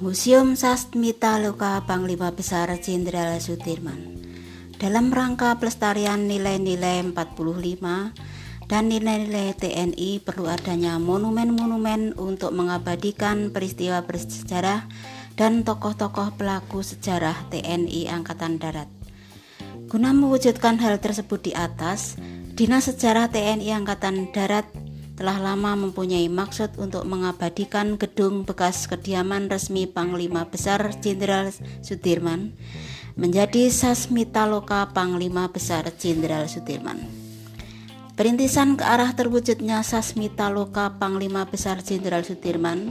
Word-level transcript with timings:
Museum 0.00 0.56
Sasmita 0.56 1.38
Loka 1.38 1.86
Panglima 1.86 2.32
Besar 2.34 2.72
Jenderal 2.82 3.38
Sudirman 3.38 4.18
dalam 4.80 5.12
rangka 5.12 5.54
pelestarian 5.60 6.24
nilai-nilai 6.24 7.04
45 7.12 8.64
dan 8.64 8.88
nilai-nilai 8.88 9.52
TNI 9.54 10.24
perlu 10.24 10.48
adanya 10.48 10.96
monumen-monumen 10.96 12.16
untuk 12.16 12.56
mengabadikan 12.56 13.52
peristiwa 13.52 14.02
bersejarah 14.08 14.88
dan 15.36 15.68
tokoh-tokoh 15.68 16.34
pelaku 16.40 16.80
sejarah 16.80 17.36
TNI 17.52 18.08
Angkatan 18.08 18.56
Darat. 18.56 18.88
Guna 19.92 20.16
mewujudkan 20.16 20.80
hal 20.80 20.96
tersebut 20.96 21.44
di 21.44 21.52
atas, 21.52 22.16
Dinas 22.56 22.88
Sejarah 22.88 23.28
TNI 23.28 23.84
Angkatan 23.84 24.32
Darat 24.32 24.79
telah 25.20 25.36
lama 25.36 25.76
mempunyai 25.76 26.32
maksud 26.32 26.80
untuk 26.80 27.04
mengabadikan 27.04 28.00
gedung 28.00 28.48
bekas 28.48 28.88
kediaman 28.88 29.52
resmi 29.52 29.84
Panglima 29.84 30.48
Besar 30.48 30.80
Jenderal 30.96 31.52
Sudirman 31.84 32.56
menjadi 33.20 33.68
Sasmita 33.68 34.48
Loka 34.48 34.88
Panglima 34.96 35.52
Besar 35.52 35.84
Jenderal 35.92 36.48
Sudirman. 36.48 37.04
Perintisan 38.16 38.80
ke 38.80 38.84
arah 38.88 39.12
terwujudnya 39.12 39.84
Sasmita 39.84 40.48
Loka 40.48 40.96
Panglima 40.96 41.44
Besar 41.44 41.84
Jenderal 41.84 42.24
Sudirman 42.24 42.88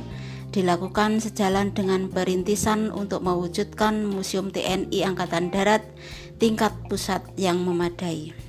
dilakukan 0.53 1.25
sejalan 1.25 1.73
dengan 1.73 2.13
perintisan 2.13 2.93
untuk 2.93 3.25
mewujudkan 3.25 4.05
Museum 4.05 4.53
TNI 4.53 5.01
Angkatan 5.01 5.49
Darat 5.49 5.81
tingkat 6.37 6.77
pusat 6.93 7.25
yang 7.41 7.57
memadai. 7.65 8.48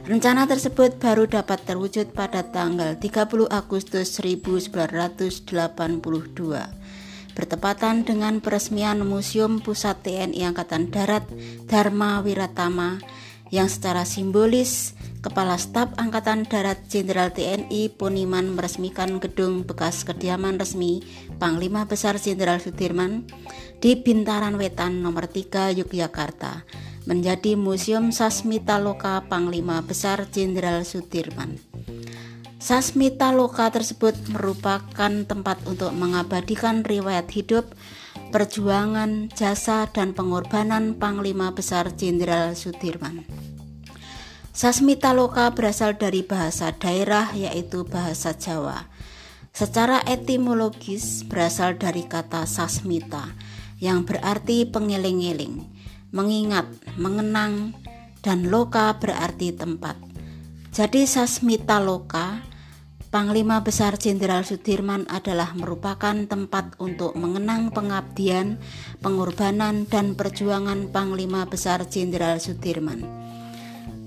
Rencana 0.00 0.48
tersebut 0.48 0.96
baru 0.96 1.28
dapat 1.28 1.60
terwujud 1.68 2.16
pada 2.16 2.40
tanggal 2.40 2.96
30 2.96 3.52
Agustus 3.52 4.16
1982 4.16 5.52
bertepatan 7.36 8.04
dengan 8.08 8.40
peresmian 8.40 9.04
Museum 9.04 9.60
Pusat 9.60 9.96
TNI 10.04 10.40
Angkatan 10.48 10.88
Darat 10.88 11.28
Dharma 11.68 12.24
Wiratama 12.24 12.96
yang 13.52 13.68
secara 13.68 14.08
simbolis 14.08 14.96
Kepala 15.20 15.60
Staf 15.60 15.92
Angkatan 16.00 16.48
Darat 16.48 16.88
Jenderal 16.88 17.28
TNI 17.36 17.92
Puniman 17.92 18.56
meresmikan 18.56 19.20
gedung 19.20 19.68
bekas 19.68 20.08
kediaman 20.08 20.56
resmi 20.56 21.04
Panglima 21.36 21.84
Besar 21.84 22.16
Jenderal 22.16 22.56
Sudirman 22.56 23.28
di 23.84 24.00
Bintaran 24.00 24.56
Wetan 24.56 25.04
nomor 25.04 25.28
3 25.28 25.76
Yogyakarta 25.76 26.64
menjadi 27.08 27.56
Museum 27.56 28.12
Sasmita 28.12 28.76
Loka 28.76 29.24
Panglima 29.24 29.80
Besar 29.80 30.28
Jenderal 30.28 30.84
Sudirman. 30.84 31.56
Sasmita 32.60 33.32
Loka 33.32 33.72
tersebut 33.72 34.12
merupakan 34.28 35.12
tempat 35.24 35.64
untuk 35.64 35.96
mengabadikan 35.96 36.84
riwayat 36.84 37.32
hidup, 37.32 37.72
perjuangan, 38.28 39.32
jasa, 39.32 39.88
dan 39.88 40.12
pengorbanan 40.12 41.00
Panglima 41.00 41.56
Besar 41.56 41.88
Jenderal 41.96 42.52
Sudirman. 42.52 43.24
Sasmita 44.52 45.16
Loka 45.16 45.48
berasal 45.56 45.96
dari 45.96 46.20
bahasa 46.20 46.76
daerah 46.76 47.32
yaitu 47.32 47.88
bahasa 47.88 48.36
Jawa. 48.36 48.92
Secara 49.56 50.04
etimologis 50.04 51.24
berasal 51.24 51.80
dari 51.80 52.04
kata 52.04 52.44
sasmita 52.44 53.34
yang 53.80 54.04
berarti 54.04 54.68
pengeling-eling 54.68 55.79
mengingat, 56.10 56.66
mengenang, 56.98 57.74
dan 58.20 58.50
loka 58.50 58.94
berarti 59.00 59.54
tempat. 59.54 59.96
Jadi 60.70 61.02
Sasmita 61.02 61.82
Loka, 61.82 62.46
Panglima 63.10 63.58
Besar 63.58 63.98
Jenderal 63.98 64.46
Sudirman 64.46 65.02
adalah 65.10 65.50
merupakan 65.58 66.14
tempat 66.14 66.78
untuk 66.78 67.18
mengenang 67.18 67.74
pengabdian, 67.74 68.54
pengorbanan, 69.02 69.90
dan 69.90 70.14
perjuangan 70.14 70.94
Panglima 70.94 71.42
Besar 71.50 71.90
Jenderal 71.90 72.38
Sudirman. 72.38 73.02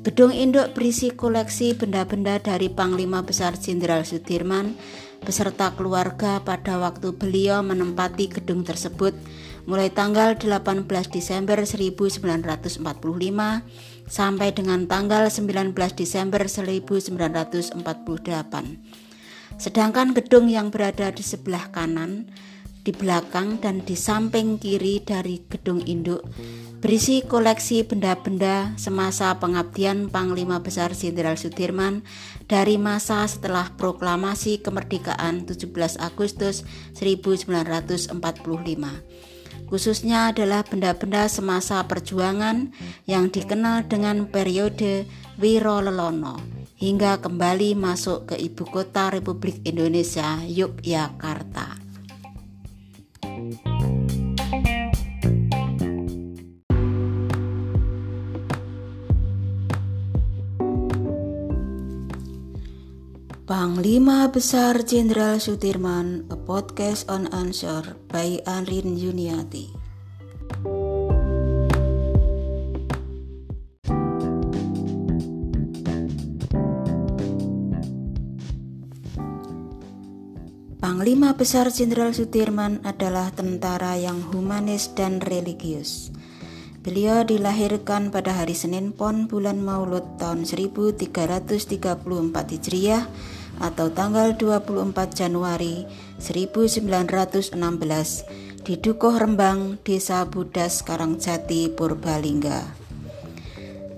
Gedung 0.07 0.31
induk 0.31 0.71
berisi 0.71 1.11
koleksi 1.11 1.75
benda-benda 1.75 2.39
dari 2.39 2.71
Panglima 2.71 3.27
Besar 3.27 3.59
Jenderal 3.59 4.07
Sudirman 4.07 4.75
beserta 5.23 5.71
keluarga 5.75 6.43
pada 6.43 6.79
waktu 6.79 7.15
beliau 7.15 7.63
menempati 7.63 8.39
gedung 8.39 8.67
tersebut 8.67 9.15
mulai 9.63 9.89
tanggal 9.91 10.35
18 10.35 10.87
Desember 11.11 11.59
1945 11.63 12.83
sampai 14.07 14.49
dengan 14.51 14.85
tanggal 14.85 15.31
19 15.31 15.73
Desember 15.95 16.43
1948. 16.45 17.77
Sedangkan 19.55 20.17
gedung 20.17 20.49
yang 20.49 20.73
berada 20.73 21.13
di 21.13 21.23
sebelah 21.23 21.71
kanan, 21.71 22.27
di 22.83 22.91
belakang 22.91 23.63
dan 23.63 23.79
di 23.87 23.95
samping 23.95 24.59
kiri 24.59 24.99
dari 24.99 25.39
gedung 25.47 25.79
induk 25.87 26.27
berisi 26.83 27.23
koleksi 27.23 27.87
benda-benda 27.87 28.75
semasa 28.75 29.39
pengabdian 29.39 30.11
Panglima 30.11 30.59
Besar 30.59 30.91
Jenderal 30.91 31.39
Sudirman 31.39 32.03
dari 32.51 32.75
masa 32.75 33.23
setelah 33.23 33.71
proklamasi 33.79 34.59
kemerdekaan 34.59 35.47
17 35.47 35.71
Agustus 36.03 36.67
1945 36.99 38.19
khususnya 39.67 40.31
adalah 40.31 40.63
benda-benda 40.63 41.27
semasa 41.27 41.83
perjuangan 41.83 42.71
yang 43.09 43.27
dikenal 43.27 43.85
dengan 43.85 44.25
periode 44.29 45.05
Wiro 45.37 45.83
Lelono 45.83 46.39
hingga 46.79 47.19
kembali 47.19 47.79
masuk 47.79 48.33
ke 48.33 48.35
ibu 48.39 48.67
kota 48.67 49.11
Republik 49.11 49.63
Indonesia 49.63 50.43
Yogyakarta. 50.43 51.82
Panglima 63.53 64.25
Besar 64.33 64.81
Jenderal 64.81 65.37
Sudirman, 65.37 66.25
a 66.33 66.37
podcast 66.41 67.05
on 67.05 67.29
answer 67.29 67.85
by 68.09 68.41
Anrin 68.49 68.97
Yuniati. 68.97 69.69
Panglima 80.81 81.37
Besar 81.37 81.69
Jenderal 81.69 82.09
Sudirman 82.17 82.81
adalah 82.81 83.29
tentara 83.37 83.93
yang 84.01 84.17
humanis 84.33 84.97
dan 84.97 85.21
religius. 85.21 86.09
Beliau 86.81 87.21
dilahirkan 87.21 88.09
pada 88.09 88.33
hari 88.33 88.57
Senin 88.57 88.97
Pon 88.97 89.29
bulan 89.29 89.61
Maulud 89.61 90.17
tahun 90.17 90.49
1334 90.49 91.05
Hijriah 92.33 93.05
atau 93.61 93.93
tanggal 93.93 94.33
24 94.33 94.93
Januari 95.13 95.85
1916 96.17 97.53
di 98.63 98.73
Dukuh 98.79 99.19
Rembang, 99.19 99.77
Desa 99.85 100.23
Budas, 100.25 100.81
Karangjati, 100.81 101.69
Purbalingga. 101.73 102.63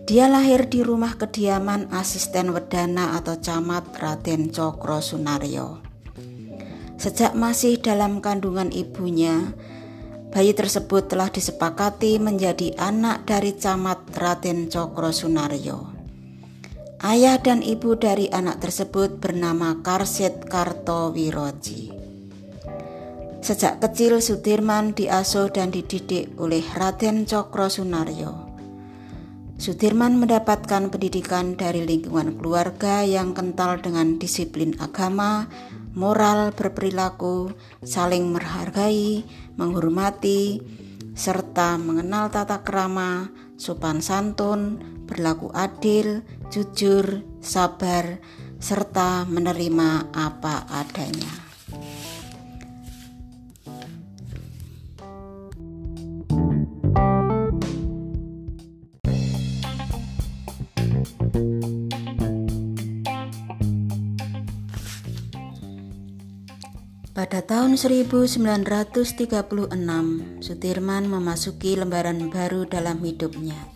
Dia 0.05 0.27
lahir 0.27 0.67
di 0.67 0.81
rumah 0.81 1.15
kediaman 1.15 1.93
asisten 1.93 2.51
Wedana 2.51 3.17
atau 3.17 3.37
camat 3.37 3.89
Raden 3.95 4.51
Cokro 4.51 4.99
Sunaryo. 4.99 5.79
Sejak 6.99 7.37
masih 7.37 7.77
dalam 7.79 8.21
kandungan 8.21 8.73
ibunya, 8.73 9.53
Bayi 10.35 10.51
tersebut 10.51 11.07
telah 11.07 11.31
disepakati 11.31 12.19
menjadi 12.19 12.75
anak 12.75 13.23
dari 13.23 13.55
camat 13.55 14.03
Raden 14.19 14.67
Cokro 14.67 15.15
Sunaryo. 15.15 15.94
Ayah 17.05 17.37
dan 17.37 17.61
ibu 17.61 17.93
dari 17.93 18.33
anak 18.33 18.65
tersebut 18.65 19.21
bernama 19.21 19.77
Karsit 19.85 20.49
Karto 20.49 21.13
Wiroji. 21.13 21.93
Sejak 23.45 23.77
kecil 23.77 24.25
Sudirman 24.25 24.97
diasuh 24.97 25.53
dan 25.53 25.69
dididik 25.69 26.33
oleh 26.41 26.65
Raden 26.65 27.29
Cokro 27.29 27.69
Sunaryo. 27.69 28.49
Sudirman 29.61 30.17
mendapatkan 30.17 30.89
pendidikan 30.89 31.53
dari 31.53 31.85
lingkungan 31.85 32.41
keluarga 32.41 33.05
yang 33.05 33.37
kental 33.37 33.85
dengan 33.85 34.17
disiplin 34.17 34.73
agama, 34.81 35.45
moral 35.93 36.57
berperilaku, 36.57 37.53
saling 37.85 38.33
menghargai, 38.33 39.21
menghormati, 39.61 40.57
serta 41.13 41.77
mengenal 41.77 42.33
tata 42.33 42.65
krama, 42.65 43.29
sopan 43.61 44.01
santun, 44.01 44.94
berlaku 45.05 45.53
adil, 45.53 46.25
jujur, 46.49 47.21
sabar, 47.41 48.19
serta 48.59 49.29
menerima 49.29 50.09
apa 50.13 50.65
adanya. 50.69 51.45
Pada 67.15 67.39
tahun 67.39 67.79
1936, 67.79 69.07
Sudirman 70.43 71.03
memasuki 71.07 71.79
lembaran 71.79 72.27
baru 72.27 72.67
dalam 72.67 72.99
hidupnya. 72.99 73.74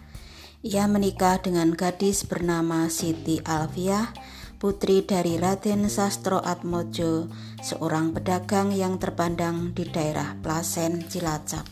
Ia 0.60 0.92
menikah 0.92 1.40
dengan 1.40 1.72
gadis 1.72 2.28
bernama 2.28 2.92
Siti 2.92 3.40
Alfiah, 3.48 4.12
putri 4.60 5.08
dari 5.08 5.40
Raden 5.40 5.88
Sastro 5.88 6.44
Atmojo, 6.44 7.32
seorang 7.64 8.12
pedagang 8.12 8.76
yang 8.76 9.00
terpandang 9.00 9.72
di 9.72 9.88
daerah 9.88 10.36
Plasen, 10.44 11.08
Cilacap. 11.08 11.64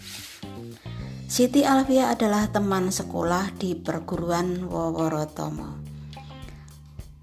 Siti 1.28 1.68
Alfiah 1.68 2.16
adalah 2.16 2.48
teman 2.48 2.88
sekolah 2.88 3.52
di 3.60 3.76
perguruan 3.76 4.64
Woworotomo. 4.72 5.84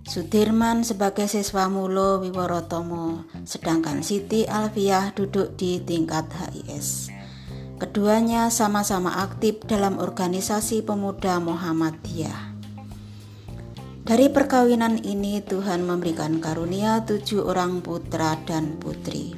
Sudirman 0.05 0.85
sebagai 0.85 1.33
siswa 1.33 1.73
Mulo 1.73 2.21
Wiworotomo, 2.21 3.25
sedangkan 3.49 4.05
Siti 4.05 4.45
Alfiah 4.45 5.17
duduk 5.17 5.57
di 5.57 5.81
tingkat 5.81 6.29
HIS. 6.29 7.14
Keduanya 7.75 8.55
sama-sama 8.55 9.19
aktif 9.19 9.59
dalam 9.67 9.99
organisasi 9.99 10.87
pemuda 10.87 11.43
Muhammadiyah. 11.43 12.55
Dari 14.07 14.31
perkawinan 14.31 15.03
ini 15.03 15.43
Tuhan 15.43 15.83
memberikan 15.83 16.39
karunia 16.39 17.03
tujuh 17.03 17.43
orang 17.43 17.83
putra 17.83 18.39
dan 18.47 18.79
putri. 18.79 19.35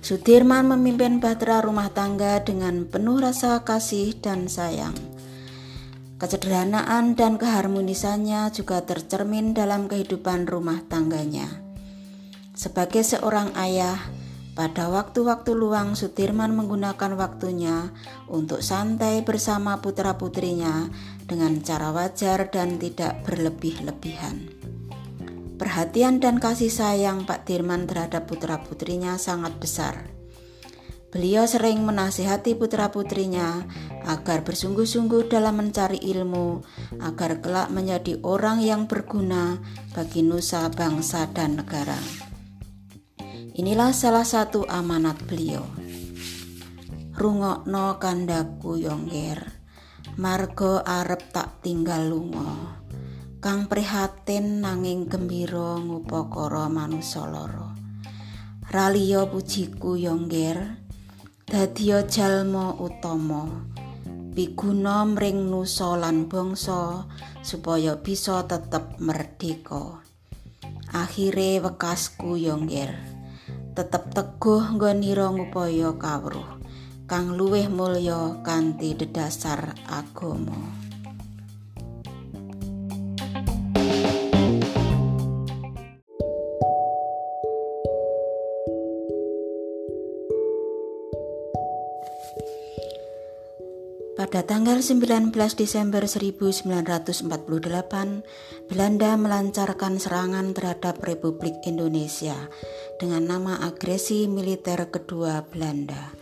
Sudirman 0.00 0.64
memimpin 0.64 1.20
bahtera 1.20 1.60
rumah 1.60 1.92
tangga 1.92 2.40
dengan 2.40 2.88
penuh 2.88 3.20
rasa 3.20 3.60
kasih 3.68 4.16
dan 4.24 4.48
sayang. 4.48 4.96
Kesederhanaan 6.16 7.12
dan 7.20 7.36
keharmonisannya 7.36 8.48
juga 8.56 8.80
tercermin 8.88 9.52
dalam 9.52 9.92
kehidupan 9.92 10.48
rumah 10.48 10.80
tangganya. 10.88 11.52
Sebagai 12.56 13.04
seorang 13.04 13.52
ayah, 13.60 14.00
pada 14.58 14.90
waktu-waktu 14.90 15.54
luang 15.54 15.94
Sudirman 15.94 16.50
menggunakan 16.50 17.14
waktunya 17.14 17.94
untuk 18.26 18.58
santai 18.58 19.22
bersama 19.22 19.78
putra-putrinya 19.78 20.90
dengan 21.30 21.62
cara 21.62 21.94
wajar 21.94 22.50
dan 22.50 22.74
tidak 22.82 23.22
berlebih-lebihan. 23.22 24.50
Perhatian 25.62 26.18
dan 26.18 26.42
kasih 26.42 26.74
sayang 26.74 27.22
Pak 27.22 27.46
Dirman 27.46 27.86
terhadap 27.86 28.26
putra-putrinya 28.26 29.14
sangat 29.14 29.54
besar. 29.62 30.10
Beliau 31.14 31.46
sering 31.46 31.86
menasihati 31.86 32.58
putra-putrinya 32.58 33.62
agar 34.10 34.42
bersungguh-sungguh 34.42 35.30
dalam 35.30 35.54
mencari 35.62 36.02
ilmu, 36.02 36.66
agar 36.98 37.38
kelak 37.38 37.70
menjadi 37.70 38.18
orang 38.26 38.58
yang 38.58 38.90
berguna 38.90 39.62
bagi 39.94 40.26
nusa, 40.26 40.66
bangsa, 40.66 41.30
dan 41.30 41.62
negara. 41.62 42.27
Inilah 43.58 43.90
salah 43.90 44.22
satu 44.22 44.62
amanat 44.70 45.18
beliau. 45.26 45.66
Rungokno 47.18 47.98
kandaku 47.98 48.78
yongger, 48.78 49.50
margo 50.14 50.78
arep 50.78 51.34
tak 51.34 51.58
tinggal 51.66 52.06
lungo. 52.06 52.78
Kang 53.42 53.66
prihatin 53.66 54.62
nanging 54.62 55.10
gembira 55.10 55.74
ngupakara 55.74 56.70
manusa 56.70 57.26
lara. 57.26 57.74
Raliya 58.70 59.26
pujiku 59.26 59.98
yongger, 59.98 60.78
dadiya 61.42 62.06
jalma 62.06 62.78
utama 62.78 63.66
biguna 64.38 65.02
mring 65.02 65.50
nusa 65.50 65.98
lan 65.98 66.30
bangsa 66.30 67.10
supaya 67.42 67.98
bisa 67.98 68.46
tetep 68.46 69.02
merdeka 69.02 69.98
akhire 70.94 71.58
wekasku 71.58 72.38
yongger 72.38 73.17
tetep 73.78 74.10
teguh 74.10 74.74
nggonira 74.74 75.30
ngupaya 75.30 75.94
kawruh 75.94 76.58
kang 77.06 77.38
luwih 77.38 77.70
mulya 77.70 78.42
kanthi 78.42 78.98
dedasar 78.98 79.78
agama 79.86 80.77
Pada 94.28 94.44
tanggal 94.44 94.84
19 94.84 95.32
Desember 95.56 96.04
1948, 96.04 97.32
Belanda 98.68 99.16
melancarkan 99.16 99.96
serangan 99.96 100.52
terhadap 100.52 101.00
Republik 101.00 101.56
Indonesia 101.64 102.36
dengan 103.00 103.24
nama 103.24 103.64
agresi 103.64 104.28
militer 104.28 104.92
kedua 104.92 105.48
Belanda. 105.48 106.12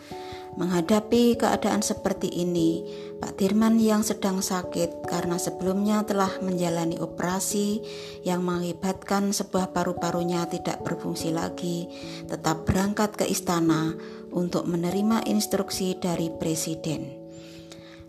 Menghadapi 0.54 1.34
keadaan 1.34 1.82
seperti 1.82 2.30
ini, 2.30 2.86
Pak 3.18 3.42
Dirman 3.42 3.82
yang 3.82 4.06
sedang 4.06 4.38
sakit 4.38 5.10
karena 5.10 5.42
sebelumnya 5.42 6.06
telah 6.06 6.30
menjalani 6.38 7.02
operasi 7.02 7.82
yang 8.22 8.46
mengakibatkan 8.46 9.34
sebuah 9.34 9.74
paru-parunya 9.74 10.46
tidak 10.46 10.78
berfungsi 10.86 11.34
lagi, 11.34 11.90
tetap 12.30 12.70
berangkat 12.70 13.18
ke 13.18 13.26
istana 13.26 13.98
untuk 14.30 14.62
menerima 14.70 15.26
instruksi 15.26 15.98
dari 15.98 16.30
presiden. 16.30 17.25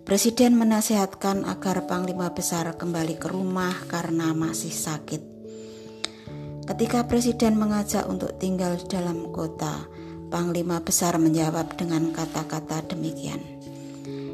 Presiden 0.08 0.56
menasihatkan 0.56 1.44
agar 1.44 1.84
Panglima 1.84 2.32
Besar 2.32 2.80
kembali 2.80 3.20
ke 3.20 3.28
rumah 3.28 3.76
karena 3.92 4.32
masih 4.32 4.72
sakit. 4.72 5.20
Ketika 6.64 7.04
Presiden 7.12 7.60
mengajak 7.60 8.08
untuk 8.08 8.40
tinggal 8.40 8.80
dalam 8.88 9.36
kota, 9.36 9.84
Panglima 10.32 10.80
Besar 10.80 11.20
menjawab 11.20 11.76
dengan 11.76 12.16
kata-kata 12.16 12.88
demikian. 12.88 13.44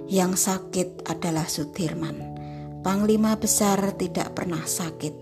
Yang 0.06 0.46
sakit 0.46 1.10
adalah 1.10 1.50
Sudirman. 1.50 2.22
Panglima 2.86 3.34
Besar 3.34 3.98
tidak 3.98 4.38
pernah 4.38 4.62
sakit. 4.62 5.14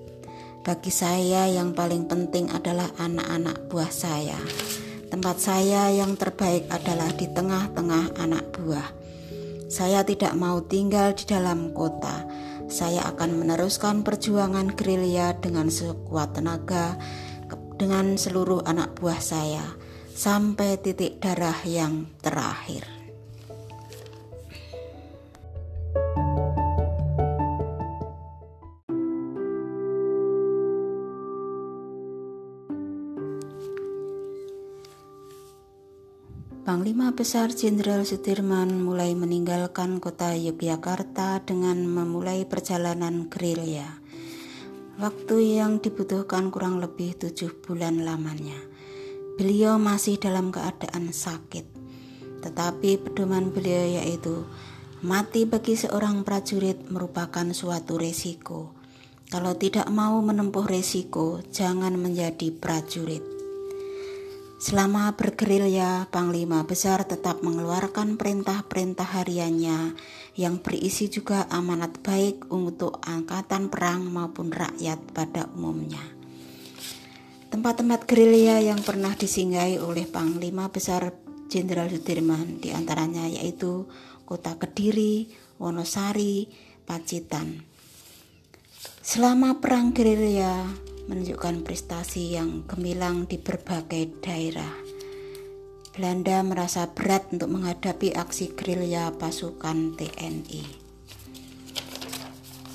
Bagi 0.68 0.92
saya 0.92 1.48
yang 1.48 1.72
paling 1.72 2.12
penting 2.12 2.52
adalah 2.52 2.92
anak-anak 3.00 3.72
buah 3.72 3.88
saya. 3.88 4.36
Tempat 5.08 5.38
saya 5.40 5.96
yang 5.96 6.20
terbaik 6.20 6.68
adalah 6.68 7.08
di 7.16 7.32
tengah-tengah 7.32 8.20
anak 8.20 8.52
buah 8.60 9.01
saya 9.72 10.04
tidak 10.04 10.36
mau 10.36 10.60
tinggal 10.68 11.16
di 11.16 11.24
dalam 11.24 11.72
kota. 11.72 12.28
Saya 12.68 13.08
akan 13.08 13.40
meneruskan 13.40 14.04
perjuangan 14.04 14.76
gerilya 14.76 15.40
dengan 15.40 15.72
sekuat 15.72 16.36
tenaga 16.36 17.00
dengan 17.80 18.20
seluruh 18.20 18.68
anak 18.68 19.00
buah 19.00 19.24
saya 19.24 19.64
sampai 20.12 20.76
titik 20.76 21.24
darah 21.24 21.56
yang 21.64 22.12
terakhir. 22.20 22.91
Panglima 36.62 37.10
Besar 37.10 37.50
Jenderal 37.50 38.06
Sudirman 38.06 38.86
mulai 38.86 39.18
meninggalkan 39.18 39.98
kota 39.98 40.38
Yogyakarta 40.38 41.42
dengan 41.42 41.90
memulai 41.90 42.46
perjalanan 42.46 43.34
gerilya. 43.34 43.98
Waktu 45.02 45.58
yang 45.58 45.82
dibutuhkan 45.82 46.54
kurang 46.54 46.78
lebih 46.78 47.18
tujuh 47.18 47.66
bulan 47.66 48.06
lamanya. 48.06 48.62
Beliau 49.42 49.82
masih 49.82 50.22
dalam 50.22 50.54
keadaan 50.54 51.10
sakit, 51.10 51.66
tetapi 52.46 53.10
pedoman 53.10 53.50
beliau 53.50 53.98
yaitu 53.98 54.46
mati 55.02 55.50
bagi 55.50 55.74
seorang 55.74 56.22
prajurit 56.22 56.94
merupakan 56.94 57.50
suatu 57.58 57.98
resiko. 57.98 58.78
Kalau 59.34 59.58
tidak 59.58 59.90
mau 59.90 60.22
menempuh 60.22 60.70
resiko, 60.70 61.42
jangan 61.50 61.98
menjadi 61.98 62.54
prajurit. 62.54 63.31
Selama 64.62 65.18
bergerilya, 65.18 66.06
Panglima 66.14 66.62
Besar 66.70 67.02
tetap 67.10 67.42
mengeluarkan 67.42 68.14
perintah-perintah 68.14 69.10
hariannya 69.18 69.98
yang 70.38 70.62
berisi 70.62 71.10
juga 71.10 71.50
amanat 71.50 71.98
baik 72.06 72.46
untuk 72.54 73.02
angkatan 73.02 73.74
perang 73.74 74.06
maupun 74.06 74.54
rakyat 74.54 75.02
pada 75.18 75.50
umumnya. 75.58 76.06
Tempat-tempat 77.50 78.06
gerilya 78.06 78.62
yang 78.62 78.78
pernah 78.86 79.18
disinggahi 79.18 79.82
oleh 79.82 80.06
Panglima 80.06 80.70
Besar 80.70 81.10
Jenderal 81.50 81.90
Sudirman 81.90 82.62
di 82.62 82.70
antaranya 82.70 83.26
yaitu 83.26 83.90
Kota 84.30 84.62
Kediri, 84.62 85.26
Wonosari, 85.58 86.46
Pacitan. 86.86 87.66
Selama 89.02 89.58
perang 89.58 89.90
gerilya, 89.90 90.70
menunjukkan 91.10 91.66
prestasi 91.66 92.36
yang 92.38 92.68
gemilang 92.70 93.26
di 93.26 93.40
berbagai 93.40 94.22
daerah. 94.22 94.74
Belanda 95.92 96.40
merasa 96.46 96.88
berat 96.88 97.28
untuk 97.36 97.52
menghadapi 97.52 98.16
aksi 98.16 98.56
gerilya 98.56 99.12
pasukan 99.20 100.00
TNI. 100.00 100.64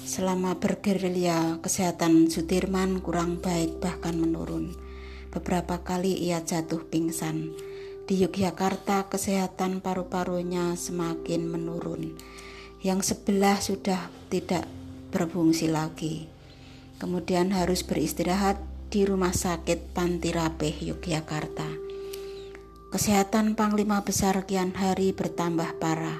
Selama 0.04 0.56
bergerilya, 0.56 1.60
kesehatan 1.60 2.28
Sudirman 2.28 3.04
kurang 3.04 3.40
baik 3.40 3.80
bahkan 3.84 4.16
menurun. 4.16 4.72
Beberapa 5.28 5.84
kali 5.84 6.16
ia 6.16 6.40
jatuh 6.40 6.88
pingsan. 6.88 7.52
Di 8.08 8.20
Yogyakarta, 8.20 9.12
kesehatan 9.12 9.84
paru-parunya 9.84 10.72
semakin 10.72 11.52
menurun. 11.52 12.16
Yang 12.80 13.12
sebelah 13.12 13.60
sudah 13.60 14.08
tidak 14.32 14.64
berfungsi 15.12 15.68
lagi. 15.68 16.35
Kemudian 16.96 17.52
harus 17.52 17.84
beristirahat 17.84 18.56
di 18.88 19.04
Rumah 19.04 19.36
Sakit 19.36 19.92
Panti 19.92 20.32
Rapih 20.32 20.80
Yogyakarta. 20.80 21.68
Kesehatan 22.88 23.52
Panglima 23.52 24.00
Besar 24.00 24.48
Kian 24.48 24.72
Hari 24.72 25.12
bertambah 25.12 25.76
parah. 25.76 26.16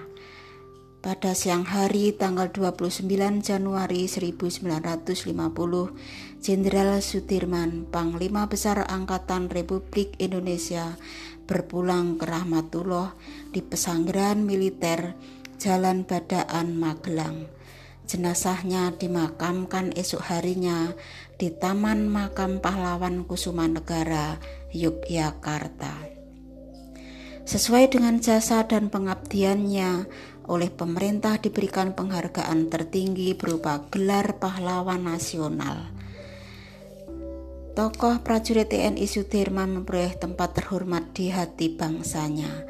Pada 1.00 1.32
siang 1.32 1.64
hari 1.64 2.12
tanggal 2.12 2.52
29 2.52 3.08
Januari 3.40 4.10
1950, 4.10 4.76
Jenderal 6.42 7.00
Sudirman, 7.00 7.88
Panglima 7.88 8.50
Besar 8.50 8.84
Angkatan 8.84 9.48
Republik 9.48 10.18
Indonesia, 10.20 11.00
berpulang 11.46 12.18
ke 12.20 12.26
Rahmatullah 12.28 13.16
di 13.54 13.62
pesanggeran 13.62 14.44
militer 14.44 15.14
Jalan 15.56 16.04
Badaan 16.04 16.76
Magelang. 16.76 17.55
Jenazahnya 18.06 18.94
dimakamkan 18.94 19.90
esok 19.98 20.30
harinya 20.30 20.94
di 21.34 21.50
Taman 21.50 22.06
Makam 22.06 22.62
Pahlawan 22.62 23.26
Kusuma 23.26 23.66
Negara, 23.66 24.38
Yogyakarta. 24.70 25.90
Sesuai 27.42 27.90
dengan 27.90 28.22
jasa 28.22 28.62
dan 28.70 28.94
pengabdiannya, 28.94 30.06
oleh 30.46 30.70
pemerintah 30.70 31.42
diberikan 31.42 31.98
penghargaan 31.98 32.70
tertinggi 32.70 33.34
berupa 33.34 33.82
gelar 33.90 34.38
pahlawan 34.38 35.02
nasional. 35.02 35.90
Tokoh 37.74 38.22
prajurit 38.22 38.70
TNI 38.70 39.04
Sudirman 39.04 39.82
memperoleh 39.82 40.14
tempat 40.14 40.56
terhormat 40.56 41.10
di 41.12 41.28
hati 41.34 41.74
bangsanya. 41.74 42.64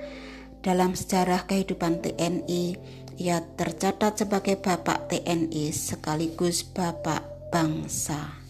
Dalam 0.64 0.98
sejarah 0.98 1.46
kehidupan 1.46 2.02
TNI, 2.02 2.74
ia 3.16 3.40
tercatat 3.40 4.20
sebagai 4.20 4.60
bapak 4.60 5.08
TNI 5.08 5.72
sekaligus 5.72 6.64
bapak 6.64 7.50
bangsa. 7.52 8.45